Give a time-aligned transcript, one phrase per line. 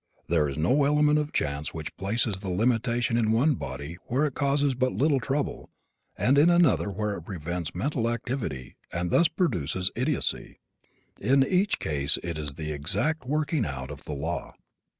[0.27, 4.33] There is no element of chance which places the limitation in one body where it
[4.33, 5.69] causes but little trouble
[6.17, 10.59] and in another where it prevents mental activity and thus produces idiocy.
[11.21, 14.55] In each case it is the exact working out of the law.